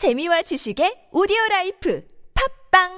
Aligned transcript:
재미와 0.00 0.40
지식의 0.48 1.12
오디오 1.12 1.36
라이프 1.50 2.00
팝빵 2.72 2.88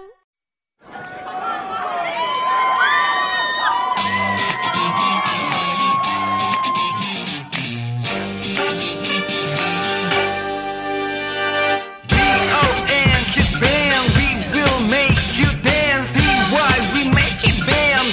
B-O-N 12.07 13.19
Kiss 13.35 13.51
Bam 13.59 14.03
We 14.15 14.29
will 14.55 14.81
make 14.87 15.19
you 15.35 15.51
dance 15.67 16.07
D-Y 16.15 16.75
we 16.95 17.11
make 17.11 17.43
it 17.43 17.59
bam 17.67 18.07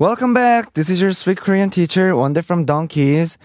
Welcome 0.00 0.34
back. 0.34 0.74
This 0.74 0.90
is 0.90 1.00
your 1.00 1.12
sweet 1.12 1.38
Korean 1.38 1.70
teacher, 1.70 2.16
Wonder 2.16 2.42
from 2.42 2.64
Donkeys. 2.64 3.38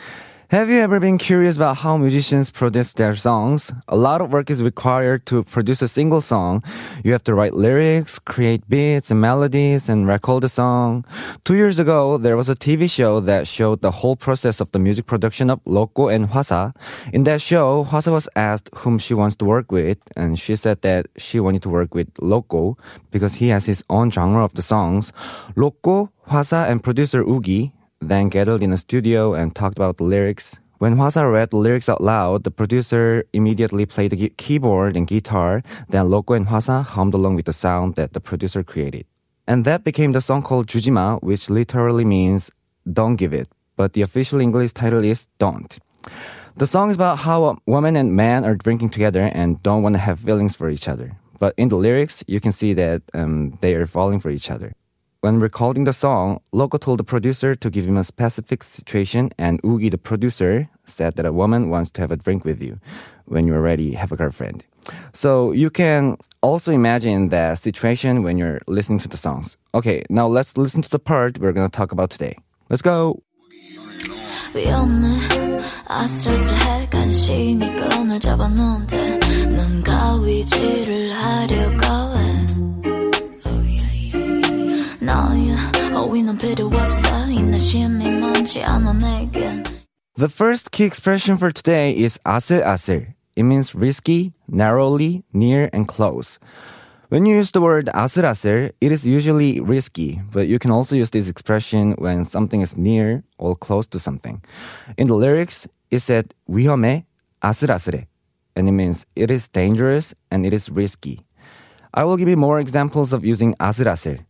Have 0.50 0.70
you 0.70 0.80
ever 0.80 1.02
been 1.02 1.18
curious 1.18 1.58
about 1.58 1.76
how 1.76 1.98
musicians 1.98 2.50
produce 2.50 2.94
their 2.94 3.18
songs? 3.18 3.74
A 3.90 3.98
lot 3.98 4.22
of 4.22 4.32
work 4.32 4.50
is 4.50 4.64
required 4.64 5.26
to 5.26 5.44
produce 5.44 5.82
a 5.82 5.90
single 5.90 6.22
song. 6.22 6.64
You 7.04 7.12
have 7.12 7.26
to 7.26 7.36
write 7.36 7.54
lyrics, 7.54 8.18
create 8.18 8.64
beats 8.70 9.12
and 9.12 9.20
melodies, 9.20 9.90
and 9.90 10.08
record 10.08 10.44
the 10.44 10.48
song. 10.48 11.04
Two 11.44 11.58
years 11.58 11.80
ago, 11.80 12.18
there 12.18 12.38
was 12.38 12.48
a 12.48 12.56
TV 12.56 12.90
show 12.90 13.20
that 13.20 13.46
showed 13.46 13.82
the 13.82 13.92
whole 13.92 14.16
process 14.16 14.62
of 14.62 14.72
the 14.72 14.80
music 14.80 15.06
production 15.06 15.50
of 15.50 15.60
Loco 15.66 16.08
and 16.08 16.30
Hwasa. 16.30 16.74
In 17.12 17.26
that 17.26 17.42
show, 17.42 17.84
Hwasa 17.84 18.14
was 18.14 18.30
asked 18.38 18.70
whom 18.74 19.00
she 19.00 19.14
wants 19.14 19.36
to 19.38 19.46
work 19.46 19.70
with, 19.70 19.98
and 20.16 20.40
she 20.40 20.56
said 20.56 20.82
that 20.82 21.08
she 21.18 21.42
wanted 21.42 21.62
to 21.64 21.70
work 21.70 21.94
with 21.94 22.08
Loco 22.22 22.78
because 23.12 23.36
he 23.36 23.50
has 23.50 23.66
his 23.66 23.84
own 23.90 24.12
genre 24.12 24.46
of 24.46 24.54
the 24.54 24.62
songs. 24.62 25.12
Loco, 25.58 26.10
Hwasa, 26.30 26.70
and 26.70 26.82
producer 26.82 27.22
Ugi 27.22 27.74
then 28.00 28.30
gathered 28.30 28.64
in 28.64 28.74
a 28.74 28.78
studio 28.78 29.34
and 29.34 29.56
talked 29.56 29.78
about 29.78 29.98
the 29.98 30.04
lyrics. 30.04 30.58
When 30.80 30.96
Hwasa 30.96 31.32
read 31.32 31.50
the 31.50 31.58
lyrics 31.58 31.90
out 31.90 32.02
loud, 32.02 32.44
the 32.44 32.52
producer 32.52 33.24
immediately 33.34 33.86
played 33.86 34.12
the 34.12 34.30
keyboard 34.38 34.96
and 34.96 35.08
guitar. 35.08 35.64
Then 35.90 36.10
Loco 36.10 36.34
and 36.34 36.48
Hwasa 36.48 36.84
hummed 36.84 37.16
along 37.16 37.36
with 37.36 37.46
the 37.46 37.54
sound 37.54 37.96
that 37.96 38.14
the 38.14 38.20
producer 38.20 38.64
created. 38.64 39.06
And 39.48 39.66
that 39.66 39.84
became 39.84 40.12
the 40.12 40.22
song 40.22 40.44
called 40.44 40.68
Jujima, 40.68 41.22
which 41.24 41.50
literally 41.50 42.06
means 42.06 42.52
don't 42.92 43.16
give 43.16 43.34
it. 43.34 43.48
But 43.76 43.94
the 43.94 44.02
official 44.02 44.40
English 44.40 44.74
title 44.74 45.04
is 45.04 45.28
Don't. 45.40 45.80
The 46.58 46.68
song 46.68 46.90
is 46.90 46.96
about 46.96 47.20
how 47.20 47.44
a 47.46 47.58
woman 47.66 47.96
and 47.96 48.16
man 48.16 48.44
are 48.44 48.56
drinking 48.56 48.90
together 48.90 49.22
and 49.34 49.62
don't 49.64 49.84
want 49.84 49.94
to 49.94 50.00
have 50.00 50.20
feelings 50.20 50.56
for 50.56 50.70
each 50.70 50.88
other. 50.88 51.16
But 51.40 51.54
in 51.58 51.70
the 51.70 51.76
lyrics, 51.76 52.24
you 52.28 52.40
can 52.40 52.52
see 52.52 52.74
that 52.74 53.04
um, 53.14 53.58
they 53.62 53.76
are 53.76 53.86
falling 53.86 54.20
for 54.20 54.30
each 54.30 54.50
other. 54.50 54.74
When 55.22 55.40
recording 55.40 55.86
the 55.86 55.94
song, 55.94 56.42
Loco 56.52 56.78
told 56.78 57.00
the 57.00 57.04
producer 57.04 57.56
to 57.56 57.70
give 57.72 57.86
him 57.88 57.98
a 57.98 58.04
specific 58.04 58.62
situation, 58.62 59.32
and 59.40 59.60
Ugi, 59.64 59.90
the 59.90 59.98
producer, 59.98 60.70
said 60.86 61.16
that 61.16 61.26
a 61.26 61.34
woman 61.34 61.72
wants 61.72 61.90
to 61.92 62.02
have 62.02 62.12
a 62.12 62.18
drink 62.18 62.46
with 62.46 62.62
you. 62.62 62.80
When 63.26 63.48
you're 63.48 63.62
ready, 63.62 63.94
have 63.94 64.12
a 64.12 64.16
girlfriend. 64.16 64.64
So 65.14 65.54
you 65.54 65.72
can 65.72 66.18
also 66.42 66.72
imagine 66.72 67.30
that 67.30 67.58
situation 67.58 68.22
when 68.22 68.38
you're 68.38 68.62
listening 68.68 69.00
to 69.00 69.08
the 69.08 69.18
songs. 69.18 69.58
Okay, 69.74 70.04
now 70.12 70.28
let's 70.28 70.56
listen 70.56 70.84
to 70.84 70.90
the 70.90 71.00
part 71.00 71.40
we're 71.40 71.52
gonna 71.52 71.70
talk 71.70 71.92
about 71.92 72.12
today. 72.12 72.38
Let's 72.70 72.84
go! 72.84 73.24
The 90.17 90.29
first 90.31 90.71
key 90.71 90.85
expression 90.85 91.37
for 91.37 91.53
today 91.53 91.93
is 91.93 92.19
아슬아슬. 92.25 93.15
It 93.37 93.43
means 93.43 93.75
risky, 93.75 94.33
narrowly, 94.49 95.23
near, 95.35 95.69
and 95.75 95.87
close. 95.87 96.39
When 97.11 97.27
you 97.27 97.37
use 97.37 97.51
the 97.51 97.61
word 97.61 97.91
아슬아슬, 97.93 98.73
it 98.81 98.91
is 98.91 99.07
usually 99.07 99.61
risky, 99.61 100.23
but 100.33 100.49
you 100.49 100.59
can 100.59 100.71
also 100.71 100.97
use 100.97 101.11
this 101.11 101.29
expression 101.29 101.93
when 101.99 102.25
something 102.25 102.63
is 102.63 102.79
near 102.79 103.23
or 103.37 103.55
close 103.55 103.87
to 103.89 103.99
something. 103.99 104.43
In 104.97 105.09
the 105.09 105.15
lyrics, 105.15 105.69
it 105.91 105.99
said 105.99 106.33
위험해, 106.49 107.05
아슬아슬해, 107.43 108.07
and 108.57 108.67
it 108.67 108.73
means 108.73 109.05
it 109.15 109.31
is 109.31 109.51
dangerous 109.51 110.15
and 110.31 110.47
it 110.47 110.55
is 110.55 110.71
risky. 110.71 111.21
I 111.93 112.05
will 112.05 112.17
give 112.17 112.31
you 112.31 112.39
more 112.39 112.59
examples 112.61 113.13
of 113.13 113.27
using 113.27 113.55
아슬아슬. 113.57 114.25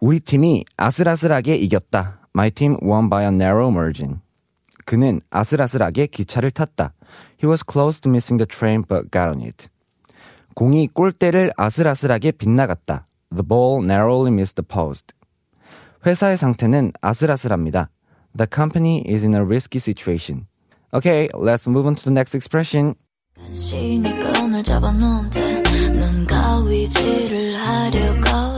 우리 0.00 0.20
팀이 0.20 0.64
아슬아슬하게 0.76 1.56
이겼다. 1.56 2.20
My 2.34 2.50
team 2.50 2.76
won 2.82 3.10
by 3.10 3.24
a 3.24 3.28
narrow 3.28 3.70
margin. 3.72 4.20
그는 4.84 5.20
아슬아슬하게 5.30 6.06
기차를 6.06 6.50
탔다. 6.52 6.94
He 7.42 7.48
was 7.48 7.64
close 7.68 8.00
to 8.00 8.10
missing 8.10 8.38
the 8.38 8.46
train 8.46 8.84
but 8.86 9.10
got 9.10 9.28
on 9.28 9.42
it. 9.42 9.68
공이 10.54 10.88
골대를 10.88 11.52
아슬아슬하게 11.56 12.32
빗나갔다. 12.32 13.06
The 13.34 13.42
ball 13.46 13.82
narrowly 13.82 14.32
missed 14.32 14.54
the 14.54 14.66
post. 14.66 15.12
회사의 16.06 16.36
상태는 16.36 16.92
아슬아슬합니다. 17.00 17.90
The 18.36 18.46
company 18.52 19.02
is 19.04 19.24
in 19.24 19.34
a 19.34 19.42
risky 19.42 19.80
situation. 19.80 20.46
Okay, 20.94 21.28
let's 21.34 21.66
move 21.66 21.86
on 21.86 21.96
to 21.96 22.04
the 22.04 22.12
next 22.12 22.36
expression. 22.36 22.94
간신히 23.36 24.18
끈을 24.18 24.62
잡아놓은데 24.62 25.62
넌 25.98 26.26
가위질을 26.26 27.56
하려고 27.56 28.57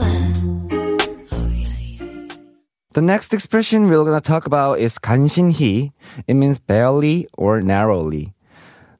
The 2.96 3.02
next 3.02 3.34
expression 3.34 3.90
we're 3.90 4.04
going 4.04 4.18
to 4.18 4.26
talk 4.26 4.46
about 4.46 4.78
is 4.78 4.98
간신히. 4.98 5.92
It 6.26 6.32
means 6.32 6.58
barely 6.58 7.28
or 7.36 7.60
narrowly. 7.60 8.32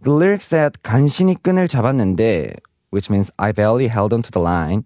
The 0.03 0.11
lyrics 0.13 0.45
said 0.45 0.83
간신히 0.83 1.41
끈을 1.41 1.67
잡았는데, 1.67 2.57
which 2.91 3.09
means 3.09 3.33
I 3.39 3.53
barely 3.53 3.89
held 3.89 4.13
onto 4.13 4.31
the 4.31 4.39
line. 4.39 4.85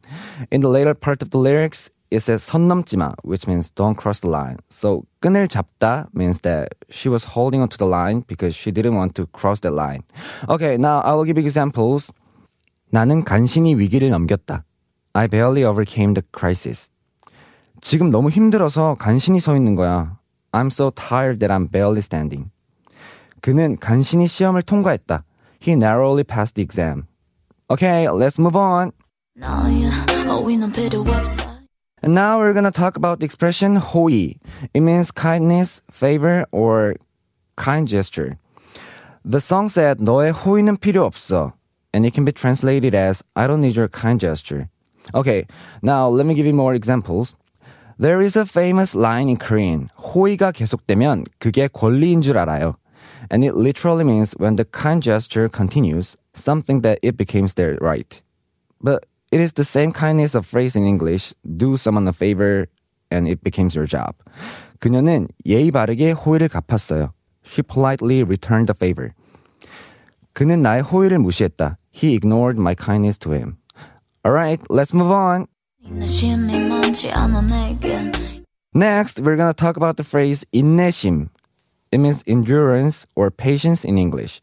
In 0.52 0.60
the 0.60 0.68
later 0.68 0.94
part 0.94 1.22
of 1.22 1.30
the 1.30 1.38
lyrics, 1.38 1.90
it 2.12 2.20
says 2.20 2.42
선 2.42 2.68
넘지 2.68 2.96
마, 2.96 3.14
which 3.24 3.48
means 3.48 3.70
don't 3.72 3.96
cross 3.96 4.20
the 4.20 4.30
line. 4.30 4.58
So 4.70 5.04
끈을 5.22 5.48
잡다 5.48 6.06
means 6.14 6.42
that 6.42 6.74
she 6.88 7.08
was 7.08 7.34
holding 7.34 7.60
onto 7.60 7.76
the 7.76 7.86
line 7.86 8.22
because 8.28 8.54
she 8.54 8.70
didn't 8.70 8.94
want 8.94 9.16
to 9.16 9.26
cross 9.26 9.58
the 9.58 9.72
line. 9.72 10.04
Okay, 10.48 10.76
now 10.76 11.00
I 11.00 11.14
will 11.14 11.24
give 11.24 11.36
you 11.36 11.44
examples. 11.44 12.12
나는 12.92 13.24
간신히 13.24 13.74
위기를 13.74 14.10
넘겼다. 14.10 14.62
I 15.14 15.26
barely 15.26 15.64
overcame 15.64 16.14
the 16.14 16.22
crisis. 16.32 16.90
지금 17.84 18.10
너무 18.10 18.30
힘들어서 18.30 18.96
간신히 18.98 19.40
서 19.40 19.56
있는 19.56 19.74
거야. 19.74 20.18
I'm 20.52 20.66
so 20.66 20.90
tired 20.90 21.38
that 21.40 21.52
I'm 21.52 21.70
barely 21.70 22.00
standing. 22.00 22.50
그는 23.40 23.78
간신히 23.78 24.28
시험을 24.28 24.62
통과했다. 24.62 25.24
He 25.62 25.74
narrowly 25.74 26.24
passed 26.24 26.54
the 26.54 26.62
exam. 26.62 27.06
Okay, 27.70 28.06
let's 28.08 28.38
move 28.38 28.56
on. 28.56 28.92
너의 29.36 29.88
허위는 30.26 30.72
필요 30.72 31.00
없어 31.02 31.50
And 32.02 32.14
now 32.14 32.38
we're 32.38 32.54
gonna 32.54 32.70
talk 32.70 32.96
about 32.96 33.20
the 33.20 33.26
expression 33.26 33.76
호의. 33.76 34.38
It 34.74 34.80
means 34.80 35.10
kindness, 35.12 35.82
favor, 35.90 36.46
or 36.50 36.94
kind 37.56 37.86
gesture. 37.86 38.38
The 39.22 39.40
song 39.40 39.68
said 39.68 40.00
너의 40.00 40.32
호의는 40.32 40.78
필요 40.78 41.04
없어. 41.04 41.52
And 41.92 42.06
it 42.06 42.14
can 42.14 42.24
be 42.24 42.32
translated 42.32 42.94
as 42.94 43.22
I 43.36 43.46
don't 43.46 43.60
need 43.60 43.76
your 43.76 43.88
kind 43.88 44.18
gesture. 44.18 44.68
Okay, 45.14 45.46
now 45.82 46.08
let 46.08 46.24
me 46.24 46.34
give 46.34 46.46
you 46.46 46.54
more 46.54 46.74
examples. 46.74 47.34
There 47.98 48.22
is 48.22 48.36
a 48.36 48.46
famous 48.46 48.96
line 48.96 49.28
in 49.28 49.36
Korean. 49.36 49.88
호의가 49.98 50.52
계속되면 50.52 51.24
그게 51.38 51.68
권리인 51.68 52.22
줄 52.22 52.38
알아요. 52.38 52.76
And 53.30 53.44
it 53.44 53.54
literally 53.54 54.04
means 54.04 54.34
when 54.38 54.56
the 54.56 54.64
kind 54.64 55.02
gesture 55.02 55.48
continues, 55.48 56.16
something 56.34 56.80
that 56.80 56.98
it 57.02 57.16
becomes 57.16 57.54
their 57.54 57.76
right. 57.80 58.22
But 58.82 59.04
it 59.30 59.40
is 59.40 59.52
the 59.52 59.64
same 59.64 59.92
kindness 59.92 60.34
of 60.34 60.46
phrase 60.46 60.74
in 60.74 60.86
English. 60.86 61.34
Do 61.44 61.76
someone 61.76 62.08
a 62.08 62.12
favor 62.12 62.66
and 63.10 63.28
it 63.28 63.44
becomes 63.44 63.76
your 63.76 63.86
job. 63.86 64.16
그녀는 64.80 65.28
예의 65.44 65.70
바르게 65.70 66.12
호의를 66.12 66.48
갚았어요. 66.48 67.12
She 67.44 67.62
politely 67.62 68.22
returned 68.22 68.72
the 68.72 68.74
favor. 68.74 69.12
그는 70.32 70.62
나의 70.62 70.82
호의를 70.82 71.18
무시했다. 71.18 71.76
He 71.92 72.14
ignored 72.14 72.58
my 72.58 72.74
kindness 72.74 73.18
to 73.18 73.32
him. 73.32 73.58
Alright, 74.24 74.62
let's 74.70 74.94
move 74.94 75.10
on. 75.12 75.46
인내심이 76.94 76.94
많지 76.94 77.10
않아 77.10 77.42
내겐 77.42 78.12
Next, 78.72 79.20
we're 79.20 79.36
gonna 79.36 79.52
talk 79.52 79.76
about 79.76 79.96
the 79.96 80.06
phrase 80.06 80.46
인내심. 80.54 81.28
It 81.90 81.98
means 81.98 82.22
endurance 82.28 83.04
or 83.16 83.30
patience 83.32 83.84
in 83.84 83.98
English. 83.98 84.40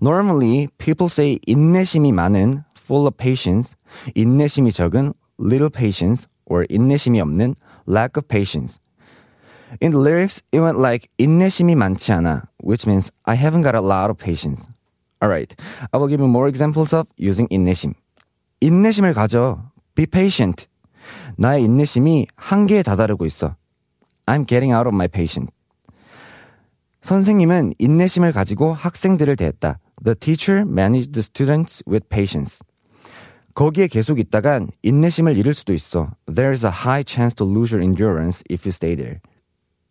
Normally, 0.00 0.68
people 0.78 1.08
say 1.08 1.38
인내심이 1.46 2.12
많은, 2.12 2.64
full 2.76 3.06
of 3.06 3.16
patience, 3.16 3.76
인내심이 4.16 4.72
적은, 4.72 5.14
little 5.38 5.70
patience, 5.70 6.26
or 6.46 6.66
인내심이 6.68 7.20
없는, 7.20 7.54
lack 7.86 8.16
of 8.16 8.26
patience. 8.26 8.80
In 9.80 9.92
the 9.92 9.98
lyrics, 9.98 10.42
it 10.50 10.60
went 10.60 10.80
like 10.80 11.08
인내심이 11.18 11.76
많지 11.76 12.10
않아, 12.12 12.48
which 12.58 12.84
means 12.88 13.12
I 13.26 13.36
haven't 13.36 13.62
got 13.62 13.76
a 13.76 13.80
lot 13.80 14.10
of 14.10 14.18
patience. 14.18 14.66
Alright, 15.22 15.54
I 15.92 15.98
will 15.98 16.08
give 16.08 16.18
you 16.18 16.26
more 16.26 16.48
examples 16.48 16.92
of 16.92 17.06
using 17.16 17.46
인내심. 17.48 17.94
인내심을 18.60 19.14
가져. 19.14 19.70
Be 19.94 20.06
patient. 20.06 20.66
나의 21.36 21.64
인내심이 21.64 22.26
한계에 22.36 22.82
다다르고 22.82 23.26
있어. 23.26 23.56
I'm 24.26 24.46
getting 24.46 24.74
out 24.74 24.86
of 24.86 24.94
my 24.94 25.08
patience. 25.08 25.52
선생님은 27.02 27.74
인내심을 27.78 28.32
가지고 28.32 28.74
학생들을 28.74 29.36
대했다. 29.36 29.78
The 30.04 30.14
teacher 30.14 30.62
managed 30.62 31.12
the 31.12 31.22
students 31.22 31.82
with 31.86 32.08
patience. 32.08 32.60
거기에 33.54 33.88
계속 33.88 34.20
있다간 34.20 34.70
인내심을 34.82 35.36
잃을 35.36 35.54
수도 35.54 35.72
있어. 35.72 36.10
There's 36.26 36.64
a 36.64 36.70
high 36.70 37.04
chance 37.04 37.34
to 37.36 37.46
lose 37.46 37.74
your 37.74 37.82
endurance 37.82 38.42
if 38.50 38.66
you 38.66 38.72
stay 38.72 38.94
there. 38.94 39.20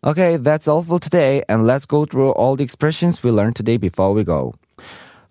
Okay, 0.04 0.36
that's 0.36 0.68
all 0.68 0.82
for 0.82 1.00
today, 1.00 1.42
and 1.48 1.66
let's 1.66 1.84
go 1.84 2.06
through 2.06 2.30
all 2.30 2.56
the 2.56 2.62
expressions 2.62 3.22
we 3.24 3.32
learned 3.32 3.56
today 3.56 3.76
before 3.76 4.14
we 4.14 4.22
go. 4.22 4.54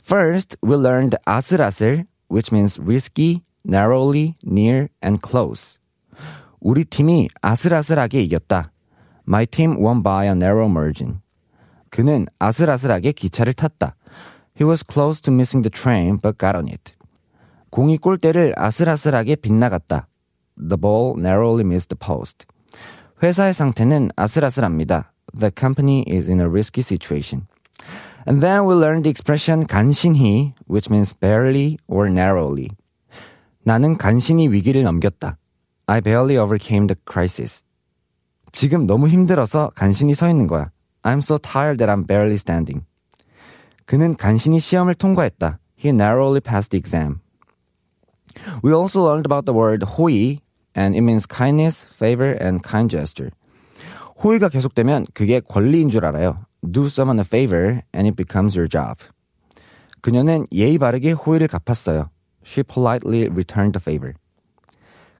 First, 0.03 0.57
we 0.61 0.75
learned 0.75 1.15
아슬아슬, 1.25 2.05
which 2.27 2.51
means 2.51 2.77
risky, 2.77 3.43
narrowly, 3.63 4.35
near, 4.43 4.89
and 5.01 5.21
close. 5.21 5.79
우리 6.64 6.84
팀이 6.84 7.28
아슬아슬하게 7.40 8.22
이겼다. 8.22 8.70
My 9.26 9.46
team 9.46 9.76
won 9.78 10.04
by 10.04 10.26
a 10.26 10.30
narrow 10.30 10.70
margin. 10.70 11.20
그는 11.90 12.26
아슬아슬하게 12.38 13.10
기차를 13.10 13.52
탔다. 13.52 13.96
He 14.60 14.68
was 14.68 14.84
close 14.88 15.20
to 15.22 15.34
missing 15.34 15.68
the 15.68 15.70
train 15.70 16.18
but 16.22 16.38
got 16.38 16.56
on 16.56 16.68
it. 16.68 16.94
공이 17.70 17.98
골대를 17.98 18.54
아슬아슬하게 18.56 19.36
빗나갔다. 19.36 20.06
The 20.56 20.80
ball 20.80 21.14
narrowly 21.18 21.64
missed 21.64 21.88
the 21.88 21.98
post. 21.98 22.46
회사의 23.22 23.54
상태는 23.54 24.10
아슬아슬합니다. 24.14 25.12
The 25.36 25.50
company 25.58 26.04
is 26.06 26.30
in 26.30 26.38
a 26.38 26.46
risky 26.46 26.82
situation. 26.82 27.48
And 28.24 28.40
then 28.40 28.68
we 28.68 28.76
learned 28.76 29.02
the 29.02 29.10
expression 29.10 29.66
간신히, 29.66 30.54
which 30.70 30.88
means 30.92 31.12
barely 31.12 31.78
or 31.88 32.08
narrowly. 32.08 32.68
나는 33.64 33.96
간신히 33.96 34.46
위기를 34.46 34.84
넘겼다. 34.84 35.38
I 35.87 36.01
barely 36.01 36.37
overcame 36.37 36.87
the 36.87 36.95
crisis. 37.09 37.63
지금 38.51 38.87
너무 38.87 39.07
힘들어서 39.07 39.71
간신히 39.75 40.15
서 40.15 40.29
있는 40.29 40.47
거야. 40.47 40.71
I'm 41.03 41.19
so 41.19 41.37
tired 41.37 41.77
that 41.77 41.89
I'm 41.89 42.05
barely 42.05 42.35
standing. 42.35 42.85
그는 43.85 44.15
간신히 44.15 44.59
시험을 44.59 44.95
통과했다. 44.95 45.59
He 45.77 45.89
narrowly 45.89 46.41
passed 46.41 46.71
the 46.71 46.79
exam. 46.79 47.21
We 48.63 48.73
also 48.73 49.01
learned 49.01 49.25
about 49.25 49.45
the 49.45 49.57
word 49.57 49.85
호의, 49.85 50.41
and 50.75 50.95
it 50.95 51.01
means 51.01 51.25
kindness, 51.25 51.87
favor, 51.95 52.37
and 52.41 52.61
kind 52.61 52.89
gesture. 52.89 53.31
호의가 54.23 54.49
계속되면 54.49 55.05
그게 55.13 55.39
권리인 55.39 55.89
줄 55.89 56.05
알아요. 56.05 56.45
Do 56.69 56.87
someone 56.87 57.19
a 57.19 57.25
favor, 57.25 57.81
and 57.93 58.07
it 58.07 58.15
becomes 58.15 58.57
your 58.57 58.67
job. 58.67 58.97
그녀는 60.01 60.47
예의 60.51 60.77
바르게 60.77 61.11
호의를 61.13 61.47
갚았어요. 61.47 62.09
She 62.45 62.63
politely 62.63 63.29
returned 63.29 63.77
the 63.77 63.81
favor. 63.81 64.13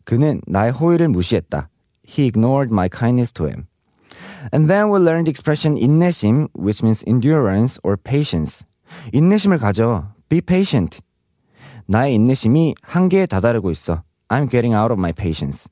그는 0.05 0.41
나의 0.47 0.73
호의를 0.73 1.09
무시했다. 1.09 1.69
He 2.07 2.27
ignored 2.27 2.73
my 2.73 2.89
kindness 2.89 3.33
to 3.35 3.47
him. 3.47 3.67
And 4.53 4.69
then 4.69 4.91
we 4.91 4.99
learned 4.99 5.27
the 5.27 5.31
expression 5.31 5.77
인내심, 5.77 6.49
which 6.55 6.83
means 6.83 7.05
endurance 7.07 7.79
or 7.85 7.97
patience. 7.97 8.65
인내심을 9.13 9.59
가져. 9.59 10.13
Be 10.29 10.41
patient. 10.41 11.01
나의 11.87 12.15
인내심이 12.15 12.75
한계에 12.83 13.27
다다르고 13.27 13.71
있어. 13.71 14.03
I'm 14.29 14.51
getting 14.51 14.75
out 14.75 14.93
of 14.93 14.99
my 14.99 15.13
patience. 15.13 15.69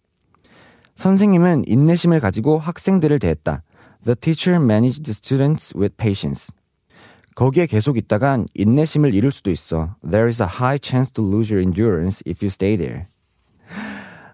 선생님은 0.95 1.65
인내심을 1.67 2.21
가지고 2.21 2.59
학생들을 2.59 3.19
대했다. 3.19 3.63
The 4.05 4.15
teacher 4.15 4.63
managed 4.63 5.05
the 5.05 5.13
students 5.13 5.77
with 5.77 5.97
patience. 5.97 6.53
거기에 7.35 7.67
계속 7.67 7.97
있다간 7.97 8.47
인내심을 8.55 9.15
잃을 9.15 9.33
수도 9.33 9.51
있어. 9.51 9.97
There 10.03 10.29
is 10.29 10.43
a 10.43 10.49
high 10.49 10.79
chance 10.83 11.11
to 11.13 11.25
lose 11.25 11.53
your 11.53 11.63
endurance 11.63 12.23
if 12.27 12.45
you 12.45 12.51
stay 12.51 12.77
there. 12.77 13.07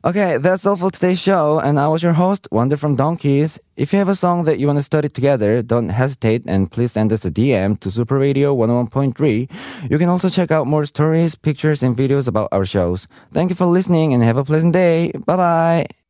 Okay, 0.06 0.36
that's 0.36 0.64
all 0.64 0.76
for 0.76 0.92
today's 0.92 1.18
show, 1.18 1.58
and 1.58 1.80
I 1.80 1.88
was 1.88 2.00
your 2.00 2.12
host, 2.12 2.46
Wonder 2.52 2.76
from 2.76 2.94
Donkeys. 2.94 3.58
If 3.76 3.92
you 3.92 3.98
have 3.98 4.08
a 4.08 4.14
song 4.14 4.44
that 4.44 4.60
you 4.60 4.68
want 4.68 4.78
to 4.78 4.84
study 4.84 5.08
together, 5.08 5.62
don't 5.62 5.88
hesitate 5.88 6.44
and 6.46 6.70
please 6.70 6.92
send 6.92 7.12
us 7.12 7.24
a 7.24 7.30
DM 7.32 7.80
to 7.80 7.90
Super 7.90 8.16
Radio 8.16 8.54
101.3. 8.54 9.50
You 9.90 9.98
can 9.98 10.08
also 10.08 10.28
check 10.28 10.52
out 10.52 10.68
more 10.68 10.86
stories, 10.86 11.34
pictures, 11.34 11.82
and 11.82 11.96
videos 11.96 12.28
about 12.28 12.50
our 12.52 12.64
shows. 12.64 13.08
Thank 13.32 13.50
you 13.50 13.56
for 13.56 13.66
listening 13.66 14.14
and 14.14 14.22
have 14.22 14.36
a 14.36 14.44
pleasant 14.44 14.74
day. 14.74 15.10
Bye 15.26 15.36
bye. 15.36 16.05